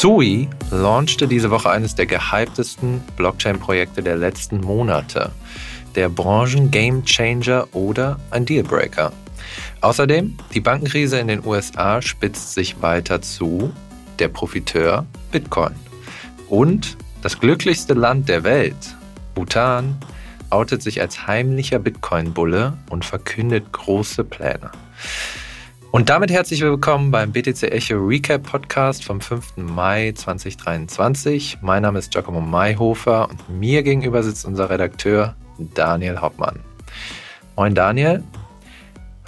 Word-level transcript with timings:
Sui 0.00 0.48
launchte 0.70 1.28
diese 1.28 1.50
Woche 1.50 1.68
eines 1.68 1.94
der 1.94 2.06
gehyptesten 2.06 3.02
Blockchain-Projekte 3.16 4.02
der 4.02 4.16
letzten 4.16 4.62
Monate. 4.62 5.30
Der 5.94 6.08
Branchen-Game-Changer 6.08 7.68
oder 7.74 8.18
ein 8.30 8.46
Dealbreaker. 8.46 9.12
Außerdem, 9.82 10.38
die 10.54 10.60
Bankenkrise 10.60 11.18
in 11.18 11.28
den 11.28 11.44
USA 11.44 12.00
spitzt 12.00 12.54
sich 12.54 12.80
weiter 12.80 13.20
zu. 13.20 13.74
Der 14.18 14.28
Profiteur 14.28 15.04
Bitcoin. 15.32 15.74
Und 16.48 16.96
das 17.20 17.38
glücklichste 17.38 17.92
Land 17.92 18.30
der 18.30 18.42
Welt, 18.42 18.96
Bhutan, 19.34 19.98
outet 20.48 20.82
sich 20.82 21.02
als 21.02 21.26
heimlicher 21.26 21.78
Bitcoin-Bulle 21.78 22.72
und 22.88 23.04
verkündet 23.04 23.70
große 23.70 24.24
Pläne. 24.24 24.70
Und 25.92 26.08
damit 26.08 26.30
herzlich 26.30 26.60
willkommen 26.60 27.10
beim 27.10 27.32
BTC 27.32 27.64
Echo 27.64 27.96
Recap 27.96 28.44
Podcast 28.44 29.04
vom 29.04 29.20
5. 29.20 29.56
Mai 29.56 30.12
2023. 30.14 31.58
Mein 31.62 31.82
Name 31.82 31.98
ist 31.98 32.12
Giacomo 32.12 32.40
Mayhofer 32.40 33.28
und 33.28 33.58
mir 33.58 33.82
gegenüber 33.82 34.22
sitzt 34.22 34.44
unser 34.44 34.70
Redakteur 34.70 35.34
Daniel 35.74 36.18
Hauptmann. 36.18 36.60
Moin 37.56 37.74
Daniel, 37.74 38.22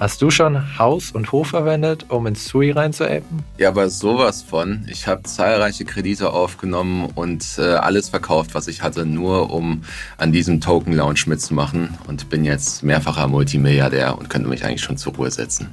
Hast 0.01 0.23
du 0.23 0.31
schon 0.31 0.79
Haus 0.79 1.13
und 1.13 1.31
Hof 1.31 1.49
verwendet, 1.49 2.07
um 2.09 2.27
ins 2.27 2.47
Sui 2.47 2.73
reinzuapen? 2.73 3.45
Ja, 3.59 3.69
aber 3.69 3.89
sowas 3.89 4.43
von. 4.43 4.85
Ich 4.91 5.07
habe 5.07 5.23
zahlreiche 5.23 5.85
Kredite 5.85 6.31
aufgenommen 6.31 7.11
und 7.15 7.45
äh, 7.59 7.75
alles 7.75 8.09
verkauft, 8.09 8.55
was 8.55 8.67
ich 8.69 8.83
hatte, 8.83 9.07
nur 9.07 9.53
um 9.53 9.83
an 10.17 10.33
diesem 10.33 10.61
Token 10.61 10.93
Launch 10.93 11.27
mitzumachen 11.27 11.97
und 12.09 12.31
bin 12.31 12.45
jetzt 12.45 12.83
mehrfacher 12.83 13.29
Multimilliardär 13.29 14.19
und 14.19 14.29
könnte 14.29 14.49
mich 14.49 14.65
eigentlich 14.65 14.83
schon 14.83 14.97
zur 14.97 15.15
Ruhe 15.15 15.31
setzen. 15.31 15.71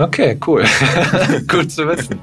Okay, 0.00 0.40
cool. 0.46 0.62
Gut 1.46 1.70
zu 1.70 1.86
wissen. 1.86 2.18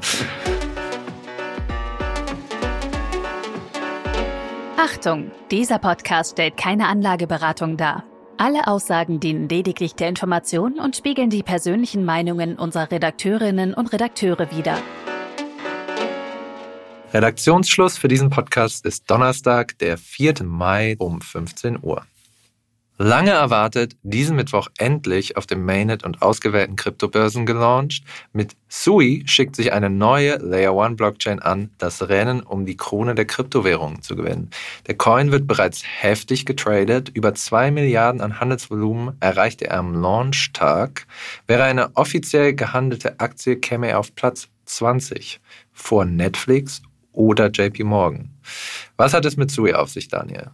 Achtung, 4.78 5.30
dieser 5.52 5.78
Podcast 5.78 6.32
stellt 6.32 6.58
keine 6.58 6.88
Anlageberatung 6.88 7.78
dar. 7.78 8.04
Alle 8.38 8.66
Aussagen 8.66 9.20
dienen 9.20 9.48
lediglich 9.48 9.94
der 9.94 10.10
Information 10.10 10.80
und 10.80 10.96
spiegeln 10.96 11.30
die 11.30 11.44
persönlichen 11.44 12.04
Meinungen 12.04 12.56
unserer 12.58 12.90
Redakteurinnen 12.90 13.76
und 13.76 13.94
Redakteure 13.94 14.50
wider. 14.52 14.80
Redaktionsschluss 17.14 17.96
für 17.96 18.08
diesen 18.08 18.32
Podcast 18.32 18.88
ist 18.88 19.10
Donnerstag, 19.10 19.78
der 19.78 20.00
4. 20.00 20.44
Mai 20.46 20.96
um 20.98 21.22
15 21.22 21.78
Uhr. 21.84 22.04
Lange 23.00 23.30
erwartet, 23.30 23.96
diesen 24.02 24.36
Mittwoch 24.36 24.70
endlich 24.80 25.38
auf 25.38 25.46
dem 25.46 25.64
Mainnet 25.64 26.04
und 26.04 26.24
ausgewählten 26.24 26.76
Kryptobörsen 26.76 27.46
gelauncht. 27.46 28.04
Mit 28.34 28.56
Sui 28.70 29.22
schickt 29.28 29.56
sich 29.56 29.72
eine 29.72 29.92
neue 29.92 30.38
Layer 30.38 30.74
One 30.74 30.96
Blockchain 30.96 31.40
an, 31.40 31.70
das 31.78 32.10
Rennen 32.10 32.42
um 32.42 32.66
die 32.66 32.76
Krone 32.76 33.14
der 33.14 33.26
Kryptowährungen 33.26 34.02
zu 34.02 34.16
gewinnen. 34.16 34.50
Der 34.88 34.98
Coin 34.98 35.32
wird 35.32 35.46
bereits 35.46 35.84
heftig 35.86 36.48
getradet. 36.48 37.12
Über 37.14 37.36
zwei 37.36 37.70
Milliarden 37.70 38.20
an 38.20 38.40
Handelsvolumen 38.40 39.16
erreichte 39.20 39.68
er 39.68 39.78
am 39.78 39.94
Launchtag. 39.94 41.06
Wäre 41.46 41.66
eine 41.66 41.96
offiziell 41.96 42.56
gehandelte 42.56 43.20
Aktie, 43.20 43.58
käme 43.58 43.90
er 43.90 44.00
auf 44.00 44.16
Platz 44.16 44.48
20 44.66 45.40
vor 45.72 46.04
Netflix 46.04 46.82
oder 47.12 47.52
JP 47.52 47.84
Morgan. 47.84 48.32
Was 48.96 49.14
hat 49.14 49.26
es 49.26 49.38
mit 49.38 49.52
Sui 49.52 49.74
auf 49.74 49.90
sich, 49.90 50.08
Daniel? 50.08 50.50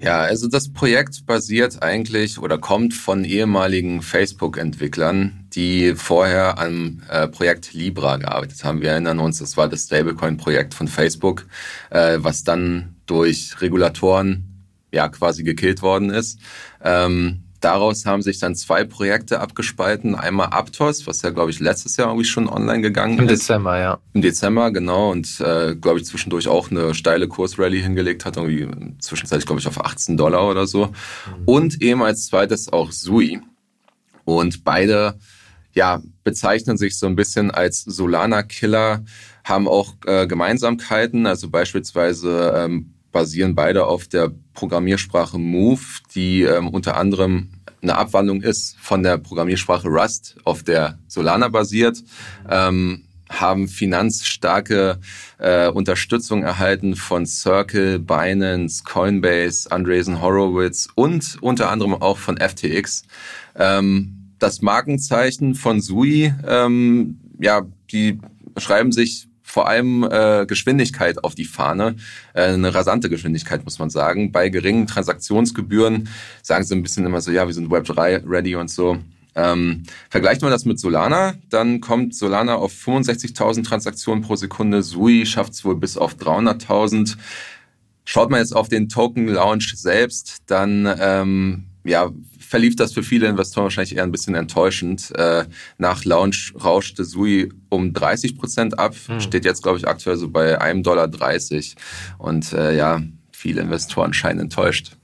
Ja, 0.00 0.20
also 0.20 0.46
das 0.46 0.72
Projekt 0.72 1.26
basiert 1.26 1.82
eigentlich 1.82 2.38
oder 2.38 2.56
kommt 2.56 2.94
von 2.94 3.24
ehemaligen 3.24 4.00
Facebook-Entwicklern, 4.00 5.48
die 5.54 5.94
vorher 5.96 6.58
am 6.58 7.02
äh, 7.10 7.26
Projekt 7.26 7.72
Libra 7.72 8.16
gearbeitet 8.16 8.62
haben. 8.62 8.80
Wir 8.80 8.90
erinnern 8.90 9.18
uns, 9.18 9.38
das 9.38 9.56
war 9.56 9.68
das 9.68 9.84
Stablecoin-Projekt 9.86 10.74
von 10.74 10.86
Facebook, 10.86 11.46
äh, 11.90 12.18
was 12.20 12.44
dann 12.44 12.94
durch 13.06 13.60
Regulatoren 13.60 14.66
ja 14.92 15.08
quasi 15.08 15.42
gekillt 15.42 15.82
worden 15.82 16.10
ist. 16.10 16.38
Ähm, 16.82 17.47
daraus 17.60 18.06
haben 18.06 18.22
sich 18.22 18.38
dann 18.38 18.54
zwei 18.54 18.84
Projekte 18.84 19.40
abgespalten. 19.40 20.14
Einmal 20.14 20.48
Aptos, 20.50 21.06
was 21.06 21.22
ja, 21.22 21.30
glaube 21.30 21.50
ich, 21.50 21.60
letztes 21.60 21.96
Jahr 21.96 22.08
irgendwie 22.08 22.26
schon 22.26 22.48
online 22.48 22.80
gegangen 22.80 23.18
Im 23.18 23.24
ist. 23.24 23.30
Im 23.30 23.36
Dezember, 23.36 23.78
ja. 23.78 23.98
Im 24.12 24.22
Dezember, 24.22 24.70
genau. 24.70 25.10
Und, 25.10 25.40
äh, 25.40 25.74
glaube 25.76 25.98
ich, 25.98 26.06
zwischendurch 26.06 26.48
auch 26.48 26.70
eine 26.70 26.94
steile 26.94 27.28
Kursrally 27.28 27.80
hingelegt 27.80 28.24
hat. 28.24 28.36
Irgendwie 28.36 28.68
zwischenzeitlich, 29.00 29.46
glaube 29.46 29.60
ich, 29.60 29.66
auf 29.66 29.84
18 29.84 30.16
Dollar 30.16 30.48
oder 30.48 30.66
so. 30.66 30.86
Mhm. 30.86 30.92
Und 31.46 31.82
eben 31.82 32.02
als 32.02 32.26
zweites 32.26 32.72
auch 32.72 32.92
Sui. 32.92 33.40
Und 34.24 34.64
beide, 34.64 35.18
ja, 35.72 36.02
bezeichnen 36.22 36.76
sich 36.76 36.98
so 36.98 37.06
ein 37.06 37.16
bisschen 37.16 37.50
als 37.50 37.82
Solana-Killer, 37.82 39.04
haben 39.44 39.66
auch 39.66 39.94
äh, 40.06 40.26
Gemeinsamkeiten. 40.26 41.26
Also 41.26 41.48
beispielsweise 41.48 42.52
ähm, 42.56 42.94
basieren 43.10 43.54
beide 43.54 43.86
auf 43.86 44.06
der 44.06 44.32
Programmiersprache 44.58 45.38
Move, 45.38 45.80
die 46.16 46.42
ähm, 46.42 46.66
unter 46.66 46.96
anderem 46.96 47.50
eine 47.80 47.96
Abwandlung 47.96 48.42
ist 48.42 48.76
von 48.80 49.04
der 49.04 49.16
Programmiersprache 49.16 49.86
Rust, 49.86 50.34
auf 50.42 50.64
der 50.64 50.98
Solana 51.06 51.46
basiert. 51.46 52.02
Ähm, 52.50 53.04
haben 53.28 53.68
finanzstarke 53.68 54.98
äh, 55.38 55.68
Unterstützung 55.68 56.42
erhalten 56.42 56.96
von 56.96 57.24
Circle, 57.24 58.00
Binance, 58.00 58.82
Coinbase, 58.82 59.70
Andreessen 59.70 60.20
Horowitz 60.20 60.88
und 60.96 61.38
unter 61.40 61.70
anderem 61.70 61.94
auch 61.94 62.18
von 62.18 62.36
FTX. 62.36 63.04
Ähm, 63.54 64.32
das 64.40 64.60
Markenzeichen 64.60 65.54
von 65.54 65.80
Sui, 65.80 66.34
ähm, 66.48 67.20
ja, 67.38 67.62
die 67.92 68.18
schreiben 68.56 68.90
sich 68.90 69.27
vor 69.48 69.66
allem 69.66 70.04
äh, 70.04 70.44
Geschwindigkeit 70.46 71.24
auf 71.24 71.34
die 71.34 71.46
Fahne. 71.46 71.96
Äh, 72.34 72.52
eine 72.52 72.74
rasante 72.74 73.08
Geschwindigkeit, 73.08 73.64
muss 73.64 73.78
man 73.78 73.88
sagen. 73.88 74.30
Bei 74.30 74.50
geringen 74.50 74.86
Transaktionsgebühren 74.86 76.08
sagen 76.42 76.64
sie 76.64 76.74
ein 76.74 76.82
bisschen 76.82 77.06
immer 77.06 77.22
so, 77.22 77.30
ja, 77.30 77.46
wir 77.46 77.54
sind 77.54 77.70
Web3 77.70 78.28
ready 78.28 78.56
und 78.56 78.70
so. 78.70 78.98
Ähm, 79.34 79.84
vergleicht 80.10 80.42
man 80.42 80.50
das 80.50 80.64
mit 80.64 80.78
Solana, 80.78 81.34
dann 81.48 81.80
kommt 81.80 82.14
Solana 82.14 82.56
auf 82.56 82.72
65.000 82.72 83.64
Transaktionen 83.64 84.22
pro 84.22 84.36
Sekunde. 84.36 84.82
Sui 84.82 85.24
schafft 85.24 85.54
es 85.54 85.64
wohl 85.64 85.76
bis 85.76 85.96
auf 85.96 86.16
300.000. 86.16 87.16
Schaut 88.04 88.30
man 88.30 88.40
jetzt 88.40 88.54
auf 88.54 88.68
den 88.68 88.88
Token 88.88 89.28
Launch 89.28 89.74
selbst, 89.76 90.38
dann 90.46 90.92
ähm, 91.00 91.67
ja, 91.84 92.10
verlief 92.38 92.76
das 92.76 92.92
für 92.92 93.02
viele 93.02 93.28
Investoren 93.28 93.64
wahrscheinlich 93.64 93.96
eher 93.96 94.02
ein 94.02 94.12
bisschen 94.12 94.34
enttäuschend. 94.34 95.12
Äh, 95.16 95.46
nach 95.78 96.04
Launch 96.04 96.52
rauschte 96.62 97.04
Sui 97.04 97.52
um 97.68 97.92
30 97.92 98.36
Prozent 98.38 98.78
ab, 98.78 98.94
hm. 99.06 99.20
steht 99.20 99.44
jetzt, 99.44 99.62
glaube 99.62 99.78
ich, 99.78 99.88
aktuell 99.88 100.16
so 100.16 100.28
bei 100.28 100.60
einem 100.60 100.82
Dollar. 100.82 101.08
Und 102.18 102.52
äh, 102.52 102.76
ja, 102.76 103.00
viele 103.32 103.60
Investoren 103.60 104.12
scheinen 104.12 104.40
enttäuscht. 104.40 104.96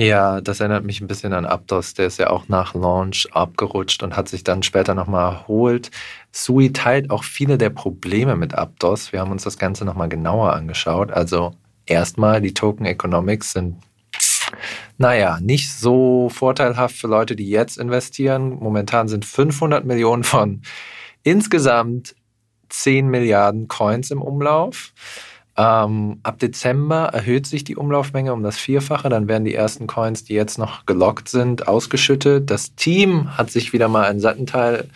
Ja, 0.00 0.40
das 0.40 0.60
erinnert 0.60 0.84
mich 0.84 1.02
ein 1.02 1.08
bisschen 1.08 1.34
an 1.34 1.44
Aptos, 1.44 1.92
der 1.92 2.06
ist 2.06 2.18
ja 2.18 2.30
auch 2.30 2.48
nach 2.48 2.72
Launch 2.72 3.28
abgerutscht 3.32 4.02
und 4.02 4.16
hat 4.16 4.30
sich 4.30 4.42
dann 4.44 4.62
später 4.62 4.94
nochmal 4.94 5.30
erholt. 5.30 5.90
Sui 6.32 6.72
teilt 6.72 7.10
auch 7.10 7.22
viele 7.22 7.58
der 7.58 7.68
Probleme 7.68 8.34
mit 8.34 8.54
Aptos. 8.54 9.12
Wir 9.12 9.20
haben 9.20 9.30
uns 9.30 9.42
das 9.42 9.58
Ganze 9.58 9.84
nochmal 9.84 10.08
genauer 10.08 10.54
angeschaut. 10.54 11.10
Also 11.10 11.52
erstmal, 11.84 12.40
die 12.40 12.54
Token 12.54 12.86
Economics 12.86 13.52
sind 13.52 13.76
naja, 14.98 15.38
nicht 15.40 15.72
so 15.72 16.28
vorteilhaft 16.28 16.96
für 16.96 17.06
Leute, 17.06 17.36
die 17.36 17.48
jetzt 17.48 17.78
investieren. 17.78 18.50
Momentan 18.60 19.08
sind 19.08 19.24
500 19.24 19.84
Millionen 19.84 20.24
von 20.24 20.62
insgesamt 21.22 22.14
10 22.68 23.08
Milliarden 23.08 23.68
Coins 23.68 24.10
im 24.10 24.22
Umlauf. 24.22 24.92
Ähm, 25.56 26.20
ab 26.22 26.38
Dezember 26.38 27.06
erhöht 27.12 27.46
sich 27.46 27.64
die 27.64 27.76
Umlaufmenge 27.76 28.32
um 28.32 28.42
das 28.42 28.56
Vierfache. 28.56 29.08
Dann 29.08 29.28
werden 29.28 29.44
die 29.44 29.54
ersten 29.54 29.86
Coins, 29.86 30.24
die 30.24 30.34
jetzt 30.34 30.58
noch 30.58 30.86
gelockt 30.86 31.28
sind, 31.28 31.68
ausgeschüttet. 31.68 32.50
Das 32.50 32.74
Team 32.76 33.36
hat 33.36 33.50
sich 33.50 33.72
wieder 33.72 33.88
mal 33.88 34.08
einen 34.08 34.20
satten 34.20 34.46
Teil 34.46 34.88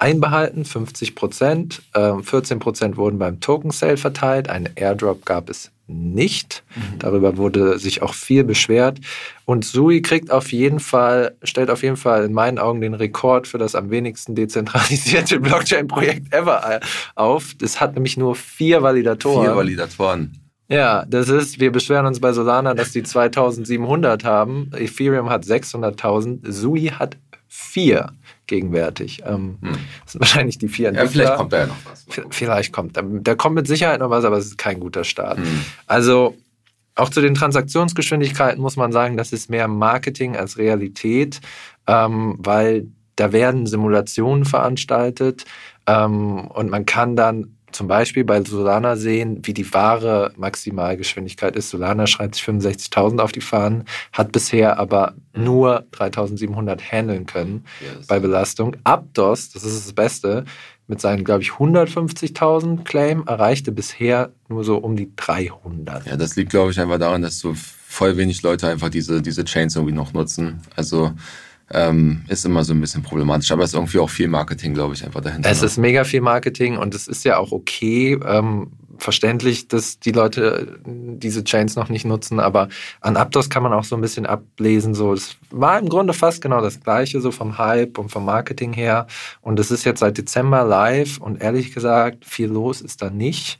einbehalten, 0.00 0.64
50 0.64 1.14
Prozent. 1.14 1.82
Ähm, 1.94 2.22
14 2.22 2.58
Prozent 2.58 2.96
wurden 2.96 3.18
beim 3.18 3.40
Token 3.40 3.70
Sale 3.70 3.96
verteilt. 3.96 4.48
Einen 4.48 4.68
Airdrop 4.74 5.24
gab 5.24 5.50
es 5.50 5.70
nicht. 5.86 6.62
Mhm. 6.74 6.98
Darüber 6.98 7.36
wurde 7.36 7.78
sich 7.78 8.02
auch 8.02 8.14
viel 8.14 8.44
beschwert. 8.44 8.98
Und 9.44 9.64
Sui 9.64 10.02
kriegt 10.02 10.30
auf 10.30 10.52
jeden 10.52 10.80
Fall, 10.80 11.36
stellt 11.42 11.70
auf 11.70 11.82
jeden 11.82 11.96
Fall 11.96 12.24
in 12.24 12.32
meinen 12.32 12.58
Augen 12.58 12.80
den 12.80 12.94
Rekord 12.94 13.46
für 13.46 13.58
das 13.58 13.74
am 13.74 13.90
wenigsten 13.90 14.34
dezentralisierte 14.34 15.40
Blockchain-Projekt 15.40 16.32
ever 16.32 16.80
auf. 17.14 17.54
Das 17.58 17.80
hat 17.80 17.94
nämlich 17.94 18.16
nur 18.16 18.34
vier 18.34 18.82
Validatoren. 18.82 19.46
Vier 19.46 19.56
Validatoren. 19.56 20.36
Ja, 20.68 21.04
das 21.06 21.28
ist, 21.28 21.58
wir 21.58 21.72
beschweren 21.72 22.06
uns 22.06 22.20
bei 22.20 22.32
Solana, 22.32 22.74
dass 22.74 22.92
die 22.92 23.02
2700 23.02 24.22
haben. 24.22 24.70
Ethereum 24.76 25.28
hat 25.28 25.42
600.000. 25.42 26.48
Sui 26.48 26.92
hat 26.96 27.16
vier 27.48 28.12
gegenwärtig. 28.50 29.22
Ähm, 29.24 29.56
hm. 29.62 29.78
Das 30.04 30.12
sind 30.12 30.20
wahrscheinlich 30.20 30.58
die 30.58 30.68
vier 30.68 30.88
Entwickler. 30.88 31.04
Ja, 31.04 31.10
vielleicht 31.10 31.36
kommt 31.38 31.52
da 31.54 31.58
ja 31.60 31.66
noch 31.66 31.76
was. 31.86 32.06
Vielleicht 32.30 32.72
kommt. 32.72 33.00
Da 33.02 33.34
kommt 33.34 33.54
mit 33.54 33.66
Sicherheit 33.66 34.00
noch 34.00 34.10
was, 34.10 34.24
aber 34.26 34.36
es 34.36 34.44
ist 34.44 34.58
kein 34.58 34.78
guter 34.78 35.04
Start. 35.04 35.38
Hm. 35.38 35.64
Also 35.86 36.36
auch 36.96 37.08
zu 37.08 37.22
den 37.22 37.34
Transaktionsgeschwindigkeiten 37.34 38.60
muss 38.60 38.76
man 38.76 38.92
sagen, 38.92 39.16
das 39.16 39.32
ist 39.32 39.48
mehr 39.48 39.68
Marketing 39.68 40.36
als 40.36 40.58
Realität, 40.58 41.40
ähm, 41.86 42.36
weil 42.38 42.88
da 43.16 43.32
werden 43.32 43.66
Simulationen 43.66 44.44
veranstaltet 44.44 45.44
ähm, 45.86 46.46
und 46.48 46.70
man 46.70 46.84
kann 46.86 47.16
dann 47.16 47.56
zum 47.72 47.88
Beispiel 47.88 48.24
bei 48.24 48.42
Solana 48.42 48.96
sehen, 48.96 49.40
wie 49.42 49.54
die 49.54 49.72
wahre 49.72 50.32
Maximalgeschwindigkeit 50.36 51.56
ist. 51.56 51.70
Solana 51.70 52.06
schreibt 52.06 52.34
sich 52.34 52.44
65.000 52.44 53.20
auf 53.20 53.32
die 53.32 53.40
Fahnen, 53.40 53.84
hat 54.12 54.32
bisher 54.32 54.78
aber 54.78 55.14
nur 55.34 55.84
3.700 55.92 56.80
handeln 56.80 57.26
können 57.26 57.64
yes. 57.80 58.06
bei 58.06 58.18
Belastung. 58.18 58.76
Aptos, 58.84 59.50
das 59.50 59.64
ist 59.64 59.86
das 59.86 59.92
Beste, 59.92 60.44
mit 60.90 61.00
seinen, 61.00 61.24
glaube 61.24 61.42
ich, 61.42 61.50
150.000 61.50 62.82
Claim 62.82 63.22
erreichte 63.26 63.70
bisher 63.70 64.32
nur 64.48 64.64
so 64.64 64.76
um 64.76 64.96
die 64.96 65.12
300. 65.14 66.04
Ja, 66.06 66.16
das 66.16 66.34
liegt, 66.34 66.50
glaube 66.50 66.72
ich, 66.72 66.80
einfach 66.80 66.98
daran, 66.98 67.22
dass 67.22 67.38
so 67.38 67.54
voll 67.54 68.16
wenig 68.16 68.42
Leute 68.42 68.68
einfach 68.68 68.88
diese, 68.88 69.22
diese 69.22 69.44
Chains 69.44 69.76
irgendwie 69.76 69.94
noch 69.94 70.12
nutzen. 70.12 70.60
Also 70.74 71.12
ähm, 71.72 72.24
ist 72.28 72.44
immer 72.44 72.64
so 72.64 72.72
ein 72.72 72.80
bisschen 72.80 73.02
problematisch. 73.02 73.50
Aber 73.52 73.62
es 73.62 73.70
ist 73.70 73.74
irgendwie 73.74 73.98
auch 73.98 74.10
viel 74.10 74.28
Marketing, 74.28 74.74
glaube 74.74 74.94
ich, 74.94 75.04
einfach 75.04 75.20
dahinter. 75.20 75.50
Es 75.50 75.60
ne? 75.60 75.66
ist 75.66 75.76
mega 75.78 76.04
viel 76.04 76.20
Marketing 76.20 76.76
und 76.76 76.94
es 76.94 77.08
ist 77.08 77.24
ja 77.24 77.38
auch 77.38 77.52
okay, 77.52 78.18
ähm, 78.24 78.72
verständlich, 78.98 79.68
dass 79.68 79.98
die 79.98 80.12
Leute 80.12 80.78
diese 80.84 81.44
Chains 81.44 81.76
noch 81.76 81.88
nicht 81.88 82.04
nutzen. 82.04 82.40
Aber 82.40 82.68
an 83.00 83.16
Aptos 83.16 83.50
kann 83.50 83.62
man 83.62 83.72
auch 83.72 83.84
so 83.84 83.96
ein 83.96 84.00
bisschen 84.00 84.26
ablesen. 84.26 84.94
So, 84.94 85.12
es 85.12 85.36
war 85.50 85.78
im 85.78 85.88
Grunde 85.88 86.12
fast 86.12 86.42
genau 86.42 86.60
das 86.60 86.80
Gleiche, 86.80 87.20
so 87.20 87.30
vom 87.30 87.58
Hype 87.58 87.98
und 87.98 88.10
vom 88.10 88.24
Marketing 88.24 88.72
her. 88.72 89.06
Und 89.40 89.58
es 89.58 89.70
ist 89.70 89.84
jetzt 89.84 90.00
seit 90.00 90.18
Dezember 90.18 90.64
live 90.64 91.18
und 91.18 91.40
ehrlich 91.40 91.72
gesagt, 91.72 92.24
viel 92.24 92.48
los 92.48 92.80
ist 92.80 93.02
da 93.02 93.10
nicht. 93.10 93.58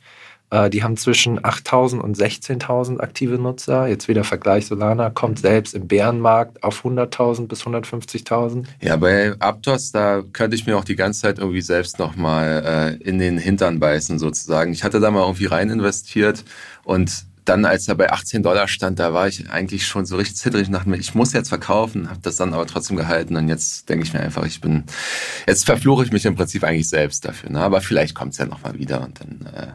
Äh, 0.51 0.69
die 0.69 0.83
haben 0.83 0.97
zwischen 0.97 1.39
8.000 1.39 1.99
und 1.99 2.17
16.000 2.17 2.99
aktive 2.99 3.35
Nutzer. 3.35 3.87
Jetzt 3.87 4.07
wieder 4.07 4.23
Vergleich 4.23 4.67
Solana, 4.67 5.09
kommt 5.09 5.39
selbst 5.39 5.73
im 5.73 5.87
Bärenmarkt 5.87 6.61
auf 6.63 6.85
100.000 6.85 7.47
bis 7.47 7.63
150.000. 7.63 8.65
Ja, 8.81 8.97
bei 8.97 9.33
Aptos, 9.39 9.91
da 9.91 10.21
könnte 10.33 10.55
ich 10.55 10.67
mir 10.67 10.77
auch 10.77 10.83
die 10.83 10.95
ganze 10.97 11.21
Zeit 11.21 11.39
irgendwie 11.39 11.61
selbst 11.61 11.97
nochmal 11.97 12.99
äh, 13.01 13.03
in 13.03 13.17
den 13.17 13.37
Hintern 13.37 13.79
beißen 13.79 14.19
sozusagen. 14.19 14.73
Ich 14.73 14.83
hatte 14.83 14.99
da 14.99 15.09
mal 15.09 15.21
irgendwie 15.21 15.45
rein 15.45 15.69
investiert 15.69 16.43
und 16.83 17.25
dann, 17.45 17.65
als 17.65 17.87
er 17.87 17.95
bei 17.95 18.11
18 18.11 18.43
Dollar 18.43 18.67
stand, 18.67 18.99
da 18.99 19.13
war 19.13 19.27
ich 19.27 19.49
eigentlich 19.49 19.87
schon 19.87 20.05
so 20.05 20.15
richtig 20.15 20.37
zittrig 20.37 20.67
und 20.67 20.73
dachte 20.73 20.89
mir, 20.89 20.97
ich 20.97 21.15
muss 21.15 21.33
jetzt 21.33 21.49
verkaufen, 21.49 22.09
habe 22.09 22.19
das 22.21 22.35
dann 22.35 22.53
aber 22.53 22.67
trotzdem 22.67 22.97
gehalten 22.97 23.35
und 23.35 23.47
jetzt 23.47 23.89
denke 23.89 24.05
ich 24.05 24.13
mir 24.13 24.19
einfach, 24.19 24.45
ich 24.45 24.61
bin, 24.61 24.83
jetzt 25.47 25.65
verfluche 25.65 26.05
ich 26.05 26.11
mich 26.11 26.25
im 26.25 26.35
Prinzip 26.35 26.63
eigentlich 26.63 26.89
selbst 26.89 27.25
dafür. 27.25 27.49
Ne? 27.49 27.59
Aber 27.59 27.81
vielleicht 27.81 28.15
kommt 28.15 28.33
es 28.33 28.37
ja 28.37 28.45
nochmal 28.45 28.77
wieder 28.77 29.01
und 29.01 29.19
dann... 29.19 29.53
Äh, 29.53 29.67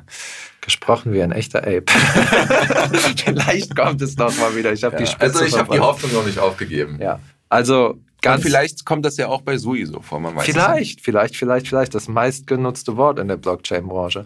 Gesprochen 0.61 1.13
wie 1.13 1.23
ein 1.23 1.31
echter 1.31 1.61
Ape. 1.61 1.85
vielleicht 3.25 3.77
kommt 3.77 4.03
es 4.03 4.17
nochmal 4.17 4.57
wieder. 4.57 4.73
Ich 4.73 4.83
habe 4.83 4.97
ja, 4.97 5.03
die 5.03 5.07
Spitze 5.07 5.25
Also 5.25 5.45
ich 5.45 5.57
habe 5.57 5.73
die 5.73 5.79
Hoffnung 5.79 6.13
noch 6.13 6.27
nicht 6.27 6.41
aufgegeben. 6.41 6.99
Ja, 7.01 7.21
also 7.49 8.01
Ganz 8.23 8.45
Und 8.45 8.51
vielleicht 8.51 8.85
kommt 8.85 9.05
das 9.05 9.17
ja 9.19 9.29
auch 9.29 9.43
bei 9.43 9.57
Sui 9.57 9.85
so 9.85 10.01
vor, 10.01 10.19
man 10.19 10.35
weiß 10.35 10.45
Vielleicht, 10.45 11.01
vielleicht, 11.01 11.37
vielleicht, 11.37 11.69
vielleicht 11.69 11.95
das 11.95 12.09
meistgenutzte 12.09 12.97
Wort 12.97 13.19
in 13.19 13.29
der 13.29 13.37
Blockchain-Branche. 13.37 14.25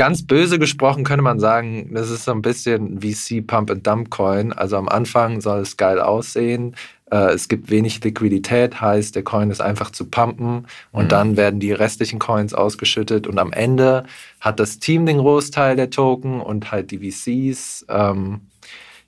Ganz 0.00 0.26
böse 0.26 0.58
gesprochen 0.58 1.04
könnte 1.04 1.22
man 1.22 1.38
sagen, 1.38 1.90
das 1.92 2.08
ist 2.08 2.24
so 2.24 2.32
ein 2.32 2.40
bisschen 2.40 3.02
VC 3.02 3.46
Pump 3.46 3.70
and 3.70 3.86
Dump 3.86 4.08
Coin. 4.08 4.50
Also 4.50 4.78
am 4.78 4.88
Anfang 4.88 5.42
soll 5.42 5.60
es 5.60 5.76
geil 5.76 6.00
aussehen. 6.00 6.74
Äh, 7.10 7.34
es 7.34 7.48
gibt 7.48 7.68
wenig 7.68 8.02
Liquidität, 8.02 8.80
heißt, 8.80 9.14
der 9.14 9.24
Coin 9.24 9.50
ist 9.50 9.60
einfach 9.60 9.90
zu 9.90 10.06
pumpen 10.06 10.66
und 10.90 11.04
mhm. 11.04 11.08
dann 11.10 11.36
werden 11.36 11.60
die 11.60 11.72
restlichen 11.72 12.18
Coins 12.18 12.54
ausgeschüttet 12.54 13.26
und 13.26 13.38
am 13.38 13.52
Ende 13.52 14.04
hat 14.40 14.58
das 14.58 14.78
Team 14.78 15.04
den 15.04 15.18
Großteil 15.18 15.76
der 15.76 15.90
Token 15.90 16.40
und 16.40 16.72
halt 16.72 16.92
die 16.92 17.10
VCs. 17.10 17.84
Ähm, 17.90 18.40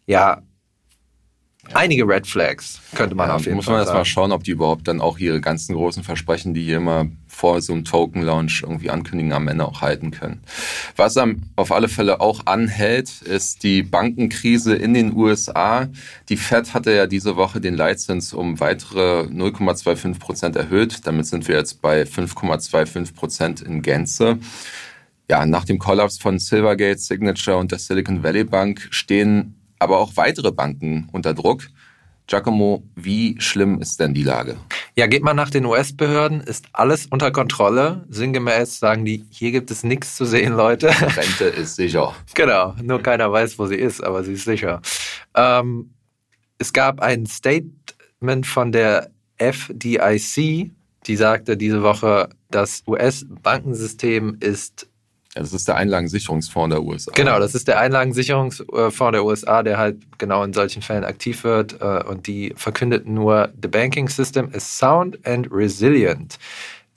ja, 0.04 0.42
einige 1.74 2.06
Red 2.06 2.26
Flags, 2.26 2.80
könnte 2.94 3.14
man 3.14 3.28
ja, 3.28 3.36
auf 3.36 3.44
jeden 3.44 3.56
muss 3.56 3.64
Fall 3.64 3.78
Muss 3.78 3.86
man 3.86 3.94
erst 3.94 3.98
mal 3.98 4.04
schauen, 4.04 4.32
ob 4.32 4.44
die 4.44 4.52
überhaupt 4.52 4.88
dann 4.88 5.00
auch 5.00 5.19
ihre 5.19 5.40
ganzen 5.40 5.74
großen 5.74 6.02
Versprechen, 6.02 6.54
die 6.54 6.62
hier 6.62 6.78
immer 6.78 7.06
vor 7.26 7.60
so 7.60 7.72
einem 7.72 7.84
Token-Launch 7.84 8.62
irgendwie 8.62 8.90
ankündigen, 8.90 9.32
am 9.32 9.48
Ende 9.48 9.64
auch 9.66 9.80
halten 9.80 10.10
können. 10.10 10.42
Was 10.96 11.16
auf 11.56 11.72
alle 11.72 11.88
Fälle 11.88 12.20
auch 12.20 12.46
anhält, 12.46 13.22
ist 13.22 13.62
die 13.62 13.82
Bankenkrise 13.82 14.74
in 14.74 14.94
den 14.94 15.16
USA. 15.16 15.88
Die 16.28 16.36
Fed 16.36 16.74
hatte 16.74 16.92
ja 16.92 17.06
diese 17.06 17.36
Woche 17.36 17.60
den 17.60 17.75
Leitzins 17.75 18.32
um 18.32 18.60
weitere 18.60 19.22
0,25 19.22 20.18
Prozent 20.18 20.56
erhöht. 20.56 21.06
Damit 21.06 21.26
sind 21.26 21.48
wir 21.48 21.56
jetzt 21.56 21.80
bei 21.80 22.02
5,25 22.02 23.14
Prozent 23.14 23.60
in 23.62 23.82
Gänze. 23.82 24.38
Ja, 25.30 25.46
nach 25.46 25.64
dem 25.64 25.78
Kollaps 25.78 26.18
von 26.18 26.38
Silvergate, 26.38 26.98
Signature 26.98 27.56
und 27.56 27.72
der 27.72 27.78
Silicon 27.78 28.22
Valley 28.22 28.44
Bank 28.44 28.88
stehen 28.90 29.54
aber 29.82 29.99
auch 29.99 30.17
weitere 30.17 30.52
Banken 30.52 31.08
unter 31.12 31.34
Druck. 31.34 31.69
Giacomo, 32.26 32.84
wie 32.94 33.37
schlimm 33.40 33.81
ist 33.81 33.99
denn 34.00 34.14
die 34.14 34.23
Lage? 34.23 34.56
Ja, 34.94 35.06
geht 35.06 35.23
man 35.23 35.37
nach 35.37 35.50
den 35.50 35.67
US-Behörden, 35.67 36.40
ist 36.40 36.67
alles 36.73 37.06
unter 37.06 37.31
Kontrolle. 37.31 38.06
Sinngemäß 38.08 38.79
sagen 38.79 39.05
die, 39.05 39.26
hier 39.31 39.50
gibt 39.50 39.70
es 39.70 39.82
nichts 39.82 40.17
zu 40.17 40.25
sehen, 40.25 40.55
Leute. 40.55 40.88
Rente 41.17 41.44
ist 41.44 41.76
sicher. 41.76 42.14
genau, 42.34 42.75
nur 42.82 43.02
keiner 43.02 43.31
weiß, 43.31 43.58
wo 43.58 43.67
sie 43.67 43.76
ist, 43.76 44.02
aber 44.02 44.23
sie 44.23 44.34
ist 44.34 44.44
sicher. 44.44 44.81
Ähm, 45.34 45.93
es 46.58 46.73
gab 46.73 47.00
ein 47.00 47.26
Statement 47.26 48.46
von 48.46 48.70
der 48.70 49.11
FDIC, 49.38 50.70
die 51.06 51.17
sagte 51.17 51.56
diese 51.56 51.82
Woche, 51.82 52.28
das 52.50 52.82
US-Bankensystem 52.87 54.37
ist 54.38 54.88
das 55.34 55.52
ist 55.55 55.67
der 55.67 55.76
Einlagensicherungsfonds 55.76 56.75
der 56.75 56.82
USA. 56.82 57.12
Genau, 57.14 57.38
das 57.38 57.55
ist 57.55 57.67
der 57.67 57.79
Einlagensicherungsfonds 57.79 59.12
der 59.12 59.25
USA, 59.25 59.62
der 59.62 59.79
halt 59.79 59.96
genau 60.19 60.44
in 60.44 60.52
solchen 60.52 60.82
Fällen 60.82 61.05
aktiv 61.05 61.43
wird. 61.44 61.81
Äh, 61.81 62.05
und 62.05 62.26
die 62.26 62.52
verkündeten 62.56 63.14
nur, 63.14 63.49
the 63.61 63.69
banking 63.69 64.08
system 64.08 64.50
is 64.52 64.79
sound 64.79 65.19
and 65.26 65.49
resilient. 65.50 66.38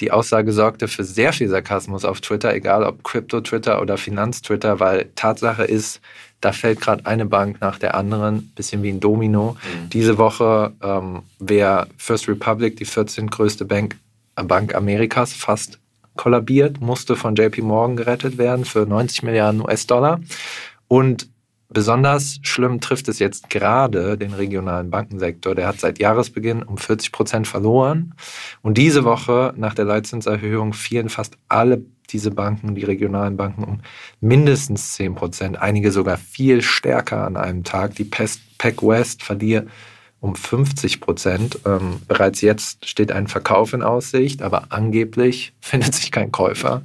Die 0.02 0.12
Aussage 0.12 0.52
sorgte 0.52 0.90
für 0.90 1.06
sehr 1.06 1.32
viel 1.32 1.48
Sarkasmus 1.48 2.04
auf 2.04 2.20
Twitter, 2.20 2.54
egal 2.54 2.84
ob 2.84 3.06
Crypto-Twitter 3.06 3.82
oder 3.82 3.98
Finanz-Twitter, 3.98 4.81
weil 4.81 5.10
Tatsache 5.16 5.64
ist, 5.64 6.02
da 6.42 6.52
fällt 6.52 6.81
gerade 6.81 7.06
eine 7.06 7.26
Bank 7.26 7.62
nach 7.62 7.80
der 7.80 7.96
anderen, 7.96 8.52
bisschen 8.56 8.84
wie 8.84 8.90
ein 8.90 9.00
Domino. 9.00 9.54
Mhm. 9.54 9.90
Diese 9.92 10.18
Woche 10.18 10.74
ähm, 10.84 11.22
wäre 11.40 11.88
First 11.98 12.28
Republic, 12.28 12.76
die 12.76 12.86
14. 12.86 13.30
größte 13.30 13.64
Bank, 13.64 13.96
Bank 14.36 14.76
Amerikas, 14.76 15.31
fast 15.31 15.80
kollabiert, 16.16 16.82
musste 16.82 17.16
von 17.16 17.36
JP 17.36 17.62
Morgan 17.62 17.96
gerettet 17.96 18.38
werden 18.38 18.66
für 18.66 18.86
90 18.86 19.24
Milliarden 19.24 19.62
US-Dollar. 19.62 20.20
Und 20.88 21.30
besonders 21.70 22.40
schlimm 22.42 22.80
trifft 22.80 23.08
es 23.08 23.20
jetzt 23.20 23.50
gerade 23.50 24.18
den 24.18 24.34
regionalen 24.34 24.90
Bankensektor. 24.90 25.56
Der 25.56 25.68
hat 25.68 25.80
seit 25.80 26.00
Jahresbeginn 26.00 26.64
um 26.64 26.78
40 26.78 27.12
Prozent 27.12 27.48
verloren. 27.48 28.14
Und 28.62 28.78
diese 28.78 29.04
Woche 29.04 29.54
nach 29.57 29.74
der 29.74 29.86
Leitzinserhöhung 29.86 30.74
fielen 30.74 31.10
fast 31.10 31.38
alle 31.50 31.84
diese 32.10 32.31
Banken, 32.31 32.76
die 32.76 32.84
regionalen 32.84 33.36
Banken, 33.36 33.64
um 33.64 33.81
mindestens 34.22 34.94
10 34.94 35.16
Prozent, 35.16 35.60
einige 35.60 35.92
sogar 35.92 36.18
viel 36.18 36.62
stärker 36.62 37.26
an 37.26 37.36
einem 37.36 37.64
Tag. 37.64 37.95
Die 37.95 38.06
Pac 38.06 38.84
West 38.84 39.24
verliert 39.24 39.68
um 40.26 40.36
50 40.36 41.00
Prozent. 41.02 41.60
Ähm, 41.66 42.02
bereits 42.08 42.42
jetzt 42.42 42.88
steht 42.90 43.12
ein 43.12 43.28
Verkauf 43.28 43.74
in 43.74 43.84
Aussicht, 43.84 44.42
aber 44.42 44.66
angeblich 44.70 45.54
findet 45.62 45.94
sich 45.94 46.12
kein 46.12 46.32
Käufer. 46.32 46.82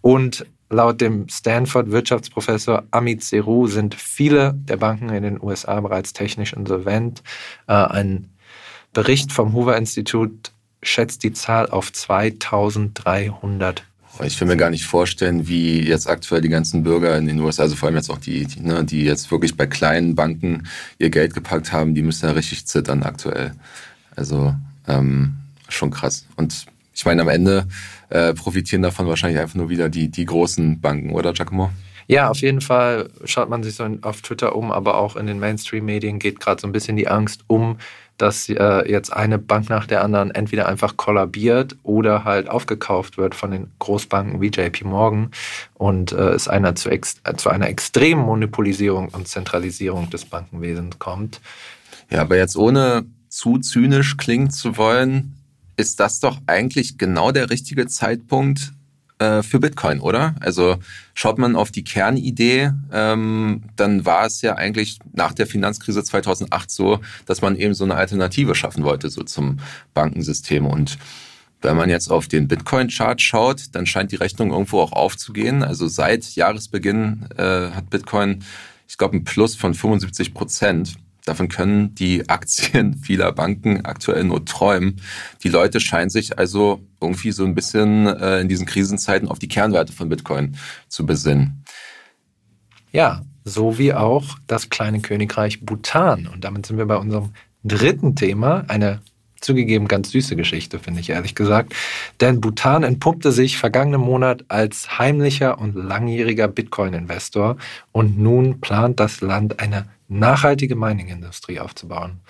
Und 0.00 0.46
laut 0.70 1.00
dem 1.00 1.28
Stanford-Wirtschaftsprofessor 1.28 2.84
Amit 2.90 3.22
Seru 3.22 3.66
sind 3.66 3.94
viele 3.94 4.54
der 4.54 4.78
Banken 4.78 5.10
in 5.10 5.22
den 5.22 5.40
USA 5.40 5.80
bereits 5.80 6.14
technisch 6.14 6.54
insolvent. 6.54 7.22
Äh, 7.68 7.74
ein 7.74 8.30
Bericht 8.92 9.32
vom 9.32 9.52
Hoover 9.52 9.76
Institut 9.76 10.52
schätzt 10.82 11.22
die 11.24 11.32
Zahl 11.32 11.68
auf 11.68 11.92
2300 11.92 13.84
ich 14.24 14.40
will 14.40 14.48
mir 14.48 14.56
gar 14.56 14.70
nicht 14.70 14.84
vorstellen, 14.84 15.48
wie 15.48 15.80
jetzt 15.80 16.08
aktuell 16.08 16.40
die 16.40 16.48
ganzen 16.48 16.82
Bürger 16.82 17.16
in 17.16 17.26
den 17.26 17.40
USA, 17.40 17.62
also 17.62 17.76
vor 17.76 17.88
allem 17.88 17.96
jetzt 17.96 18.10
auch 18.10 18.18
die, 18.18 18.46
die, 18.46 18.60
ne, 18.60 18.84
die 18.84 19.04
jetzt 19.04 19.30
wirklich 19.30 19.56
bei 19.56 19.66
kleinen 19.66 20.14
Banken 20.14 20.68
ihr 20.98 21.10
Geld 21.10 21.34
gepackt 21.34 21.72
haben, 21.72 21.94
die 21.94 22.02
müssen 22.02 22.26
ja 22.26 22.32
richtig 22.32 22.66
zittern 22.66 23.02
aktuell. 23.02 23.52
Also 24.14 24.54
ähm, 24.88 25.34
schon 25.68 25.90
krass. 25.90 26.26
Und 26.36 26.66
ich 26.94 27.04
meine, 27.04 27.22
am 27.22 27.28
Ende 27.28 27.66
äh, 28.08 28.32
profitieren 28.34 28.82
davon 28.82 29.06
wahrscheinlich 29.06 29.40
einfach 29.40 29.56
nur 29.56 29.68
wieder 29.68 29.88
die, 29.88 30.08
die 30.08 30.24
großen 30.24 30.80
Banken, 30.80 31.10
oder 31.10 31.32
Giacomo? 31.32 31.70
Ja, 32.08 32.30
auf 32.30 32.38
jeden 32.38 32.60
Fall 32.60 33.10
schaut 33.24 33.50
man 33.50 33.64
sich 33.64 33.74
so 33.74 33.88
auf 34.02 34.22
Twitter 34.22 34.54
um, 34.54 34.70
aber 34.70 34.96
auch 34.96 35.16
in 35.16 35.26
den 35.26 35.40
Mainstream-Medien 35.40 36.18
geht 36.18 36.38
gerade 36.38 36.60
so 36.60 36.68
ein 36.68 36.72
bisschen 36.72 36.96
die 36.96 37.08
Angst 37.08 37.42
um, 37.48 37.78
dass 38.18 38.48
äh, 38.48 38.90
jetzt 38.90 39.12
eine 39.12 39.38
Bank 39.38 39.68
nach 39.68 39.86
der 39.86 40.02
anderen 40.02 40.30
entweder 40.30 40.68
einfach 40.68 40.96
kollabiert 40.96 41.76
oder 41.82 42.24
halt 42.24 42.48
aufgekauft 42.48 43.18
wird 43.18 43.34
von 43.34 43.50
den 43.50 43.70
Großbanken 43.78 44.40
wie 44.40 44.48
JP 44.48 44.84
Morgan 44.84 45.30
und 45.74 46.12
äh, 46.12 46.30
es 46.30 46.48
einer 46.48 46.74
zu, 46.74 46.90
ex 46.90 47.20
zu 47.36 47.50
einer 47.50 47.68
extremen 47.68 48.22
Monopolisierung 48.22 49.08
und 49.08 49.28
Zentralisierung 49.28 50.10
des 50.10 50.24
Bankenwesens 50.24 50.98
kommt. 50.98 51.40
Ja, 52.10 52.22
aber 52.22 52.36
jetzt 52.36 52.56
ohne 52.56 53.04
zu 53.28 53.58
zynisch 53.58 54.16
klingen 54.16 54.50
zu 54.50 54.76
wollen, 54.76 55.34
ist 55.76 56.00
das 56.00 56.20
doch 56.20 56.38
eigentlich 56.46 56.96
genau 56.96 57.32
der 57.32 57.50
richtige 57.50 57.86
Zeitpunkt, 57.86 58.72
äh, 59.18 59.42
für 59.42 59.60
Bitcoin, 59.60 60.00
oder? 60.00 60.34
Also 60.40 60.76
schaut 61.14 61.38
man 61.38 61.56
auf 61.56 61.70
die 61.70 61.84
Kernidee, 61.84 62.70
ähm, 62.92 63.62
dann 63.76 64.04
war 64.04 64.26
es 64.26 64.42
ja 64.42 64.56
eigentlich 64.56 64.98
nach 65.14 65.32
der 65.32 65.46
Finanzkrise 65.46 66.04
2008 66.04 66.70
so, 66.70 67.00
dass 67.24 67.40
man 67.40 67.56
eben 67.56 67.72
so 67.72 67.84
eine 67.84 67.94
Alternative 67.94 68.54
schaffen 68.54 68.84
wollte, 68.84 69.08
so 69.08 69.22
zum 69.22 69.58
Bankensystem. 69.94 70.66
Und 70.66 70.98
Wenn 71.62 71.76
man 71.76 71.88
jetzt 71.88 72.10
auf 72.10 72.28
den 72.28 72.46
Bitcoin-Chart 72.46 73.20
schaut, 73.20 73.74
dann 73.74 73.86
scheint 73.86 74.12
die 74.12 74.16
Rechnung 74.16 74.50
irgendwo 74.50 74.80
auch 74.80 74.92
aufzugehen. 74.92 75.62
Also 75.64 75.88
seit 75.88 76.36
Jahresbeginn 76.36 77.26
äh, 77.38 77.70
hat 77.70 77.88
Bitcoin, 77.88 78.44
ich 78.86 78.98
glaube, 78.98 79.16
ein 79.16 79.24
Plus 79.24 79.56
von 79.56 79.72
75 79.72 80.34
Prozent. 80.34 80.96
Davon 81.26 81.48
können 81.48 81.94
die 81.94 82.28
Aktien 82.30 82.94
vieler 83.02 83.32
Banken 83.32 83.84
aktuell 83.84 84.24
nur 84.24 84.46
träumen. 84.46 85.02
Die 85.42 85.48
Leute 85.48 85.80
scheinen 85.80 86.08
sich 86.08 86.38
also 86.38 86.80
irgendwie 87.00 87.32
so 87.32 87.44
ein 87.44 87.54
bisschen 87.54 88.06
äh, 88.06 88.40
in 88.40 88.48
diesen 88.48 88.64
Krisenzeiten 88.64 89.28
auf 89.28 89.38
die 89.38 89.48
Kernwerte 89.48 89.92
von 89.92 90.08
Bitcoin 90.08 90.56
zu 90.88 91.04
besinnen. 91.04 91.64
Ja, 92.92 93.22
so 93.44 93.76
wie 93.76 93.92
auch 93.92 94.38
das 94.46 94.70
kleine 94.70 95.00
Königreich 95.00 95.66
Bhutan. 95.66 96.28
Und 96.28 96.44
damit 96.44 96.64
sind 96.64 96.78
wir 96.78 96.86
bei 96.86 96.96
unserem 96.96 97.32
dritten 97.64 98.14
Thema, 98.14 98.64
eine 98.68 99.00
zugegeben 99.40 99.88
ganz 99.88 100.10
süße 100.12 100.36
Geschichte, 100.36 100.78
finde 100.78 101.00
ich 101.00 101.10
ehrlich 101.10 101.34
gesagt. 101.34 101.74
Denn 102.20 102.40
Bhutan 102.40 102.84
entpuppte 102.84 103.32
sich 103.32 103.58
vergangenen 103.58 104.00
Monat 104.00 104.44
als 104.48 104.98
heimlicher 104.98 105.58
und 105.58 105.74
langjähriger 105.74 106.48
Bitcoin-Investor 106.48 107.56
und 107.92 108.18
nun 108.18 108.60
plant 108.60 109.00
das 109.00 109.20
Land 109.20 109.60
eine 109.60 109.86
nachhaltige 110.08 110.76
Mining-Industrie 110.76 111.60
aufzubauen. 111.60 112.20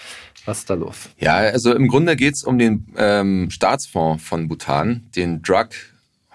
Was 0.45 0.59
ist 0.59 0.71
da 0.71 0.75
los? 0.75 1.11
Ja, 1.19 1.35
also 1.37 1.75
im 1.75 1.89
Grunde 1.89 2.17
geht 2.17 2.35
es 2.35 2.45
um 2.45 2.59
den 2.59 2.87
ähm, 2.97 3.51
Staatsfonds 3.51 4.23
von 4.25 4.49
Bhutan, 4.49 5.07
den 5.17 5.43
Drug 5.43 5.69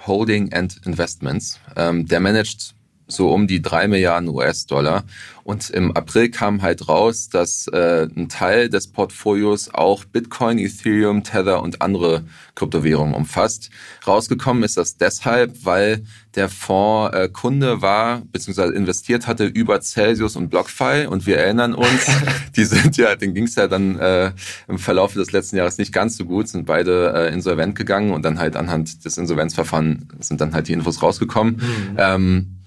Holding 0.06 0.54
and 0.54 0.80
Investments. 0.86 1.60
Ähm, 1.76 2.08
der 2.08 2.20
managt 2.20 2.74
so 3.12 3.32
um 3.32 3.48
die 3.48 3.62
drei 3.62 3.88
Milliarden 3.88 4.30
US-Dollar. 4.30 5.04
Und 5.44 5.70
im 5.72 5.92
April 5.92 6.30
kam 6.30 6.62
halt 6.62 6.88
raus, 6.88 7.30
dass 7.30 7.68
äh, 7.68 8.08
ein 8.16 8.30
Teil 8.30 8.70
des 8.70 8.88
Portfolios 8.88 9.74
auch 9.74 10.06
Bitcoin, 10.06 10.60
Ethereum, 10.60 11.24
Tether 11.24 11.62
und 11.64 11.82
andere 11.82 12.24
Kryptowährungen 12.56 13.16
umfasst. 13.16 13.72
Rausgekommen 14.06 14.64
ist 14.64 14.78
das 14.78 14.98
deshalb, 14.98 15.66
weil 15.66 16.04
der 16.36 16.48
Fonds 16.48 17.16
äh, 17.16 17.28
Kunde 17.28 17.82
war, 17.82 18.22
beziehungsweise 18.32 18.74
investiert 18.74 19.28
hatte 19.28 19.46
über 19.46 19.82
Celsius 19.82 20.36
und 20.36 20.50
BlockFi. 20.50 21.08
Und 21.10 21.26
wir 21.26 21.38
erinnern 21.38 21.74
uns, 21.74 22.08
die 22.56 22.66
sind 22.66 22.98
ja, 22.98 23.16
den 23.16 23.34
ging 23.34 23.46
es 23.46 23.56
ja 23.56 23.68
dann 23.68 23.98
äh, 23.98 24.32
im 24.68 24.78
Verlauf 24.78 25.14
des 25.14 25.32
letzten 25.32 25.58
Jahres 25.58 25.78
nicht 25.78 25.92
ganz 25.92 26.18
so 26.18 26.26
gut, 26.26 26.48
sind 26.50 26.66
beide 26.66 27.14
äh, 27.14 27.34
insolvent 27.34 27.76
gegangen 27.76 28.14
und 28.14 28.24
dann 28.24 28.40
halt 28.40 28.56
anhand 28.56 29.04
des 29.06 29.18
Insolvenzverfahrens 29.18 30.28
sind 30.28 30.40
dann 30.40 30.54
halt 30.54 30.68
die 30.68 30.74
Infos 30.74 31.02
rausgekommen. 31.02 31.56
Mhm. 31.56 31.96
Ähm, 31.98 32.61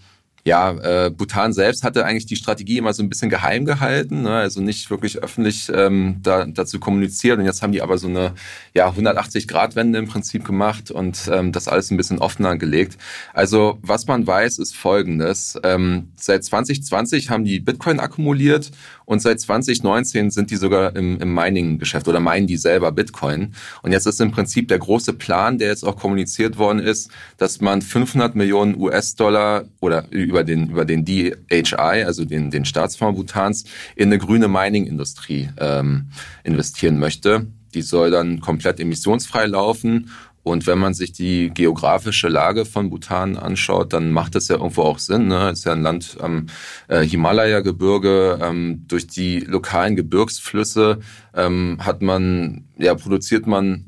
ja, 0.47 0.73
äh, 1.07 1.11
Bhutan 1.11 1.55
selbst 1.55 1.85
hatte 1.85 2.05
eigentlich 2.05 2.27
die 2.27 2.37
Strategie 2.37 2.77
immer 2.77 2.93
so 2.93 3.03
ein 3.03 3.09
bisschen 3.09 3.31
geheim 3.31 3.65
gehalten, 3.65 4.23
ne? 4.23 4.37
also 4.37 4.61
nicht 4.61 4.91
wirklich 4.91 5.23
öffentlich 5.23 5.73
ähm, 5.75 6.19
da, 6.23 6.45
dazu 6.45 6.79
kommuniziert. 6.79 7.39
Und 7.39 7.47
jetzt 7.47 7.63
haben 7.63 7.73
die 7.73 7.81
aber 7.81 7.97
so 7.97 8.09
eine 8.09 8.35
ja, 8.75 8.91
180-Grad-Wende 8.91 9.99
im 9.99 10.07
Prinzip 10.07 10.45
gemacht 10.45 10.91
und 10.91 11.31
ähm, 11.33 11.53
das 11.53 11.67
alles 11.67 11.91
ein 11.91 11.97
bisschen 11.97 12.19
offener 12.19 12.59
gelegt. 12.59 12.99
Also 13.33 13.79
was 13.81 14.07
man 14.07 14.27
weiß, 14.27 14.59
ist 14.59 14.77
Folgendes. 14.77 15.59
Ähm, 15.63 16.09
seit 16.17 16.45
2020 16.45 17.31
haben 17.31 17.45
die 17.45 17.61
Bitcoin 17.61 17.99
akkumuliert 17.99 18.71
und 19.07 19.21
seit 19.23 19.41
2019 19.41 20.31
sind 20.31 20.51
die 20.51 20.57
sogar 20.57 20.95
im, 20.97 21.21
im 21.21 21.35
Mining-Geschäft 21.35 22.07
oder 22.09 22.21
meinen 22.21 22.47
die 22.47 22.57
selber 22.57 22.93
Bitcoin. 22.93 23.55
Und 23.83 23.93
jetzt 23.93 24.07
ist 24.07 24.21
im 24.21 24.31
Prinzip 24.31 24.69
der 24.69 24.79
große 24.79 25.15
Plan, 25.15 25.59
der 25.59 25.69
jetzt 25.69 25.85
auch 25.85 25.97
kommuniziert 25.97 26.59
worden 26.59 26.81
ist, 26.81 27.11
dass 27.39 27.61
man 27.61 27.83
500 27.83 28.35
Millionen 28.35 28.79
US-Dollar 28.79 29.65
oder 29.81 30.07
über 30.35 30.45
den, 30.45 30.71
über 30.71 30.85
den 30.85 31.05
DHI, 31.05 32.05
also 32.05 32.25
den, 32.25 32.51
den 32.51 32.65
Staatsfonds 32.65 33.17
Bhutans, 33.17 33.65
in 33.95 34.09
eine 34.09 34.19
grüne 34.19 34.49
Mining-Industrie 34.49 35.51
ähm, 35.59 36.09
investieren 36.43 36.99
möchte. 36.99 37.47
Die 37.75 37.83
soll 37.83 38.11
dann 38.11 38.41
komplett 38.41 38.81
emissionsfrei 38.81 39.47
laufen 39.47 40.11
und 40.45 40.67
wenn 40.67 40.79
man 40.79 40.93
sich 40.93 41.13
die 41.13 41.51
geografische 41.55 42.29
Lage 42.29 42.67
von 42.67 42.91
Bhutan 42.91 43.37
anschaut, 43.37 43.95
dann 43.95 44.11
macht 44.11 44.35
das 44.35 44.49
ja 44.49 44.57
irgendwo 44.57 44.83
auch 44.83 44.99
Sinn. 44.99 45.27
Ne? 45.27 45.49
Es 45.51 45.61
ist 45.61 45.65
ja 45.65 45.73
ein 45.73 45.83
Land 45.83 46.19
am 46.21 46.47
äh, 46.87 47.01
Himalaya-Gebirge. 47.01 48.39
Ähm, 48.43 48.85
durch 48.87 49.07
die 49.07 49.41
lokalen 49.41 49.97
Gebirgsflüsse 49.97 50.99
ähm, 51.35 51.79
hat 51.81 52.03
man, 52.03 52.65
ja, 52.77 52.95
produziert 52.95 53.47
man 53.47 53.87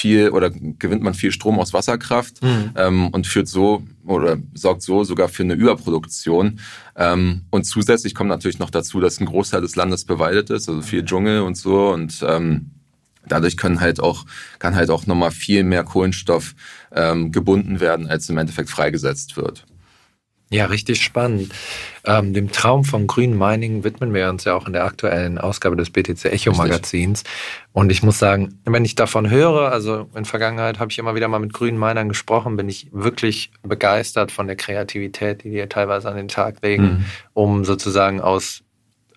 viel 0.00 0.30
oder 0.30 0.50
gewinnt 0.50 1.02
man 1.02 1.14
viel 1.14 1.30
Strom 1.30 1.58
aus 1.58 1.72
Wasserkraft 1.72 2.42
mhm. 2.42 2.70
ähm, 2.76 3.08
und 3.08 3.26
führt 3.26 3.48
so 3.48 3.82
oder 4.06 4.38
sorgt 4.54 4.82
so 4.82 5.04
sogar 5.04 5.28
für 5.28 5.42
eine 5.42 5.54
Überproduktion. 5.54 6.60
Ähm, 6.96 7.42
und 7.50 7.64
zusätzlich 7.64 8.14
kommt 8.14 8.30
natürlich 8.30 8.58
noch 8.58 8.70
dazu, 8.70 9.00
dass 9.00 9.20
ein 9.20 9.26
Großteil 9.26 9.60
des 9.60 9.76
Landes 9.76 10.04
bewaldet 10.04 10.50
ist, 10.50 10.68
also 10.68 10.82
viel 10.82 11.04
Dschungel 11.04 11.42
und 11.42 11.56
so 11.56 11.90
und 11.90 12.24
ähm, 12.26 12.70
Dadurch 13.28 13.58
können 13.58 13.80
halt 13.80 14.00
auch, 14.00 14.24
kann 14.58 14.74
halt 14.74 14.90
auch 14.90 15.06
nochmal 15.06 15.30
viel 15.30 15.62
mehr 15.62 15.84
Kohlenstoff 15.84 16.54
ähm, 16.90 17.30
gebunden 17.32 17.78
werden, 17.78 18.08
als 18.08 18.28
im 18.30 18.38
Endeffekt 18.38 18.70
freigesetzt 18.70 19.36
wird. 19.36 19.66
Ja, 20.52 20.66
richtig 20.66 21.00
spannend. 21.00 21.52
Ähm, 22.04 22.34
dem 22.34 22.50
Traum 22.50 22.84
vom 22.84 23.06
grünen 23.06 23.38
Mining 23.38 23.84
widmen 23.84 24.12
wir 24.12 24.28
uns 24.28 24.42
ja 24.42 24.54
auch 24.54 24.66
in 24.66 24.72
der 24.72 24.84
aktuellen 24.84 25.38
Ausgabe 25.38 25.76
des 25.76 25.90
BTC 25.90 26.24
Echo 26.24 26.52
Magazins. 26.52 27.22
Und 27.72 27.92
ich 27.92 28.02
muss 28.02 28.18
sagen, 28.18 28.58
wenn 28.64 28.84
ich 28.84 28.96
davon 28.96 29.30
höre, 29.30 29.70
also 29.70 30.08
in 30.16 30.24
Vergangenheit 30.24 30.80
habe 30.80 30.90
ich 30.90 30.98
immer 30.98 31.14
wieder 31.14 31.28
mal 31.28 31.38
mit 31.38 31.52
grünen 31.52 31.78
Minern 31.78 32.08
gesprochen, 32.08 32.56
bin 32.56 32.68
ich 32.68 32.88
wirklich 32.90 33.52
begeistert 33.62 34.32
von 34.32 34.48
der 34.48 34.56
Kreativität, 34.56 35.44
die 35.44 35.50
die 35.50 35.66
teilweise 35.68 36.10
an 36.10 36.16
den 36.16 36.26
Tag 36.28 36.62
legen, 36.62 36.82
mhm. 36.82 37.04
um 37.32 37.64
sozusagen 37.64 38.20
aus 38.20 38.64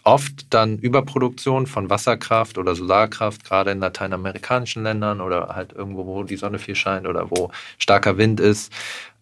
oft 0.03 0.53
dann 0.53 0.77
Überproduktion 0.77 1.65
von 1.65 1.89
Wasserkraft 1.89 2.59
oder 2.59 2.75
Solarkraft, 2.75 3.43
gerade 3.43 3.71
in 3.71 3.79
lateinamerikanischen 3.79 4.83
Ländern 4.83 5.19
oder 5.19 5.55
halt 5.55 5.73
irgendwo, 5.73 6.05
wo 6.05 6.23
die 6.23 6.35
Sonne 6.35 6.59
viel 6.59 6.75
scheint 6.75 7.07
oder 7.07 7.31
wo 7.31 7.49
starker 7.79 8.17
Wind 8.17 8.39
ist, 8.39 8.71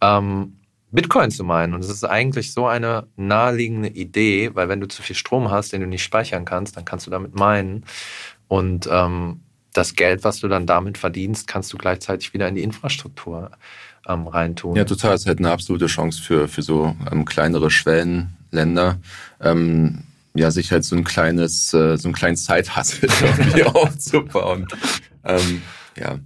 ähm, 0.02 0.58
Bitcoin 0.92 1.32
zu 1.32 1.44
meinen. 1.44 1.74
Und 1.74 1.82
es 1.82 1.90
ist 1.90 2.04
eigentlich 2.04 2.54
so 2.54 2.68
eine 2.68 3.08
naheliegende 3.16 3.90
Idee, 3.90 4.52
weil 4.54 4.70
wenn 4.70 4.82
du 4.82 4.88
zu 4.88 5.02
viel 5.02 5.16
Strom 5.16 5.50
hast, 5.50 5.74
den 5.74 5.82
du 5.82 5.88
nicht 5.88 6.04
speichern 6.04 6.46
kannst, 6.46 6.78
dann 6.78 6.86
kannst 6.86 7.08
du 7.08 7.12
damit 7.12 7.36
meinen. 7.36 7.86
Und 8.48 8.88
ähm, 8.92 9.42
das 9.74 9.96
Geld, 9.96 10.24
was 10.24 10.40
du 10.40 10.48
dann 10.48 10.66
damit 10.66 10.98
verdienst, 10.98 11.48
kannst 11.48 11.72
du 11.72 11.78
gleichzeitig 11.78 12.34
wieder 12.34 12.48
in 12.48 12.56
die 12.56 12.64
Infrastruktur 12.64 13.52
ähm, 14.08 14.28
reintun. 14.28 14.76
Ja, 14.76 14.84
total. 14.84 15.16
Es 15.16 15.22
ist 15.22 15.28
halt 15.28 15.40
eine 15.40 15.52
absolute 15.52 15.88
Chance 15.88 16.22
für, 16.22 16.48
für 16.48 16.62
so 16.62 16.96
ähm, 17.12 17.26
kleinere 17.26 17.72
Schwellenländer. 17.72 19.00
Ähm, 19.40 20.04
ja, 20.34 20.52
sich 20.52 20.72
halt 20.72 20.84
so 20.86 20.96
ein 20.96 21.04
kleines, 21.04 21.74
äh, 21.74 21.98
so 21.98 22.10
ein 22.10 22.14
kleines 22.14 22.46
Zeithassel 22.46 23.10
aufzubauen. 23.74 24.68
Ähm, 25.24 25.62
ja. 25.98 26.20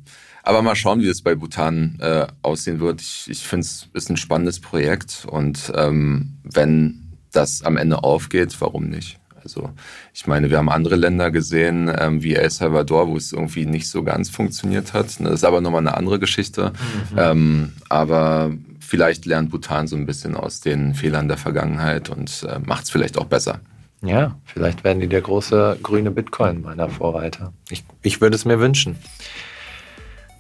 Aber 0.45 0.61
mal 0.61 0.75
schauen, 0.75 1.01
wie 1.01 1.07
es 1.07 1.23
bei 1.23 1.33
Bhutan 1.33 1.97
äh, 1.99 2.27
aussehen 2.43 2.79
wird. 2.79 3.01
Ich, 3.01 3.25
ich 3.29 3.39
finde 3.39 3.65
es 3.65 3.89
ist 3.93 4.11
ein 4.11 4.17
spannendes 4.17 4.59
Projekt 4.59 5.25
und 5.27 5.73
ähm, 5.75 6.37
wenn 6.43 7.17
das 7.31 7.63
am 7.63 7.77
Ende 7.77 8.03
aufgeht, 8.03 8.55
warum 8.61 8.87
nicht? 8.87 9.19
Also 9.43 9.71
ich 10.13 10.27
meine, 10.27 10.51
wir 10.51 10.59
haben 10.59 10.69
andere 10.69 10.97
Länder 10.97 11.31
gesehen, 11.31 11.91
ähm, 11.97 12.21
wie 12.21 12.35
El 12.35 12.51
Salvador, 12.51 13.07
wo 13.07 13.17
es 13.17 13.31
irgendwie 13.31 13.65
nicht 13.65 13.89
so 13.89 14.03
ganz 14.03 14.29
funktioniert 14.29 14.93
hat. 14.93 15.19
Das 15.19 15.33
ist 15.33 15.43
aber 15.43 15.61
nochmal 15.61 15.81
eine 15.81 15.97
andere 15.97 16.19
Geschichte. 16.19 16.73
Mhm. 17.11 17.17
Ähm, 17.17 17.73
aber 17.89 18.51
vielleicht 18.79 19.25
lernt 19.25 19.49
Bhutan 19.49 19.87
so 19.87 19.95
ein 19.95 20.05
bisschen 20.05 20.35
aus 20.35 20.61
den 20.61 20.93
Fehlern 20.93 21.27
der 21.27 21.37
Vergangenheit 21.37 22.11
und 22.11 22.45
äh, 22.47 22.59
macht 22.59 22.83
es 22.83 22.91
vielleicht 22.91 23.17
auch 23.17 23.25
besser. 23.25 23.61
Ja, 24.03 24.37
vielleicht 24.45 24.83
werden 24.83 24.99
die 24.99 25.07
der 25.07 25.21
große 25.21 25.79
grüne 25.81 26.11
Bitcoin 26.11 26.61
meiner 26.61 26.89
Vorreiter. 26.89 27.51
Ich, 27.71 27.83
ich 28.03 28.21
würde 28.21 28.35
es 28.35 28.45
mir 28.45 28.59
wünschen. 28.59 28.97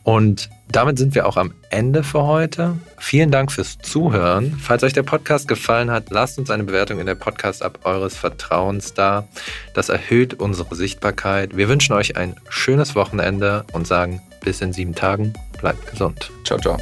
Und 0.05 0.51
damit 0.71 0.99
sind 0.99 1.15
wir 1.15 1.25
auch 1.25 1.35
am 1.35 1.51
Ende 1.71 2.03
für 2.03 2.23
heute. 2.23 2.77
Vielen 2.99 3.31
Dank 3.31 3.51
fürs 3.51 3.79
Zuhören. 3.79 4.55
Falls 4.61 4.83
euch 4.83 4.93
der 4.93 5.01
Podcast 5.01 5.47
gefallen 5.47 5.89
hat, 5.89 6.11
lasst 6.11 6.37
uns 6.37 6.51
eine 6.51 6.63
Bewertung 6.63 6.99
in 6.99 7.07
der 7.07 7.15
Podcast-App 7.15 7.79
eures 7.85 8.15
Vertrauens 8.15 8.93
da. 8.93 9.27
Das 9.73 9.89
erhöht 9.89 10.35
unsere 10.35 10.75
Sichtbarkeit. 10.75 11.57
Wir 11.57 11.69
wünschen 11.69 11.93
euch 11.93 12.17
ein 12.17 12.35
schönes 12.49 12.95
Wochenende 12.95 13.65
und 13.73 13.87
sagen 13.87 14.21
bis 14.43 14.61
in 14.61 14.73
sieben 14.73 14.93
Tagen. 14.93 15.33
Bleibt 15.59 15.89
gesund. 15.89 16.31
Ciao, 16.43 16.59
ciao. 16.59 16.77